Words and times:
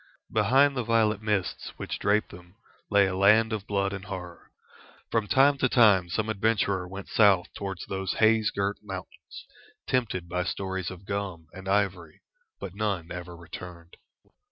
Behind 0.33 0.75
the 0.75 0.83
violet 0.83 1.21
mists 1.21 1.73
which 1.77 1.99
draped 1.99 2.29
them 2.31 2.55
lay 2.89 3.05
a 3.05 3.15
land 3.15 3.53
of 3.53 3.67
blood 3.67 3.93
and 3.93 4.05
horror. 4.05 4.49
From 5.11 5.27
time 5.27 5.59
to 5.59 5.69
time 5.69 6.09
some 6.09 6.27
adventurer 6.27 6.87
went 6.87 7.07
south 7.07 7.53
towards 7.55 7.85
those 7.85 8.13
haze 8.13 8.49
girt 8.49 8.77
mountains, 8.81 9.45
tempted 9.87 10.27
by 10.27 10.43
stories 10.43 10.89
of 10.89 11.05
gum 11.05 11.49
and 11.53 11.69
ivory, 11.69 12.21
but 12.59 12.73
none 12.73 13.11
ever 13.11 13.37
returned. 13.37 13.95